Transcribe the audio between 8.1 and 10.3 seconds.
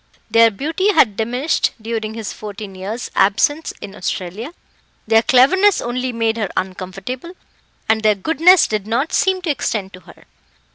goodness did not seem to extend to her.